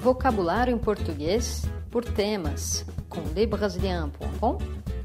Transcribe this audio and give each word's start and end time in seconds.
Vocabulário 0.00 0.72
em 0.72 0.78
português 0.78 1.62
por 1.90 2.04
temas 2.04 2.84
com 3.08 3.20
lebrasilian.com 3.34 4.58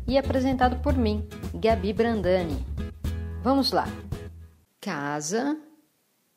e 0.07 0.17
apresentado 0.19 0.81
por 0.83 0.93
mim, 0.93 1.27
Gabi 1.55 1.91
Brandani. 1.93 2.63
Vamos 3.41 3.71
lá. 3.71 3.85
Casa, 4.79 5.59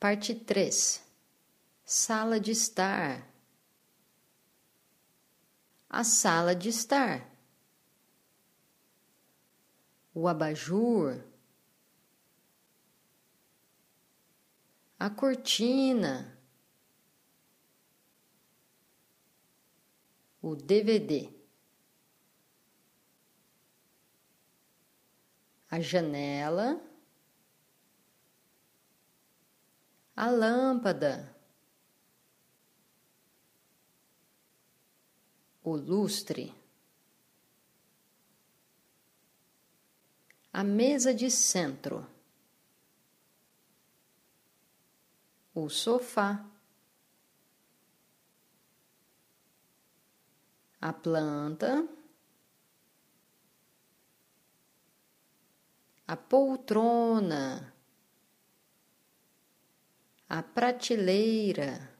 parte 0.00 0.34
3. 0.34 1.04
Sala 1.84 2.40
de 2.40 2.52
estar. 2.52 3.28
A 5.90 6.02
sala 6.02 6.54
de 6.54 6.70
estar. 6.70 7.28
O 10.14 10.26
abajur. 10.26 11.20
A 14.98 15.10
cortina. 15.10 16.35
O 20.46 20.54
DVD. 20.54 21.28
A 25.68 25.80
janela, 25.80 26.80
a 30.14 30.30
lâmpada, 30.30 31.36
o 35.64 35.74
lustre, 35.74 36.54
a 40.52 40.62
mesa 40.62 41.12
de 41.12 41.28
centro, 41.28 42.08
o 45.52 45.68
sofá. 45.68 46.55
A 50.86 50.92
planta, 50.92 51.84
a 56.06 56.16
poltrona, 56.16 57.74
a 60.28 60.42
prateleira, 60.44 61.92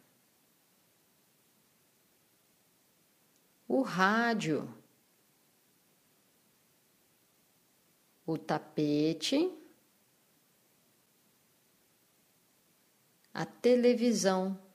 o 3.67 3.83
rádio, 3.83 4.73
o 8.25 8.39
tapete, 8.39 9.53
a 13.35 13.45
televisão. 13.45 14.66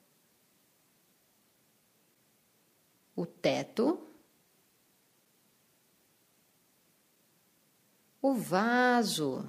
O 3.15 3.25
teto, 3.25 3.99
o 8.21 8.33
vaso. 8.33 9.45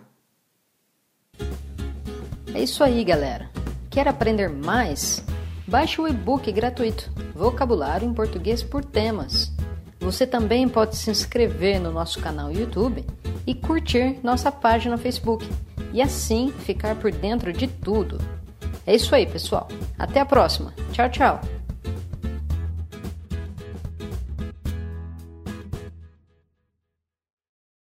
É 2.55 2.63
isso 2.63 2.83
aí, 2.83 3.03
galera. 3.05 3.51
Quer 3.91 4.09
aprender 4.09 4.49
mais? 4.49 5.25
Baixe 5.67 6.01
o 6.01 6.09
e-book 6.09 6.51
gratuito 6.51 7.11
Vocabulário 7.35 8.09
em 8.09 8.15
Português 8.15 8.63
por 8.63 8.85
Temas. 8.85 9.53
Você 10.01 10.27
também 10.27 10.69
pode 10.69 10.97
se 10.97 11.11
inscrever 11.11 11.81
no 11.81 11.93
nosso 11.93 12.21
canal 12.21 12.51
YouTube 12.51 13.07
e 13.47 13.55
curtir 13.55 14.19
nossa 14.23 14.51
página 14.51 14.99
Facebook 14.99 15.49
e 15.93 16.03
assim 16.03 16.51
ficar 16.51 16.97
por 16.97 17.13
dentro 17.13 17.53
de 17.53 17.67
tudo. 17.69 18.19
É 18.87 18.95
isso 18.95 19.15
aí, 19.15 19.27
pessoal. 19.27 19.69
Até 19.99 20.21
a 20.21 20.27
próxima. 20.27 20.75
Tchau, 20.93 21.09
tchau. 21.09 21.62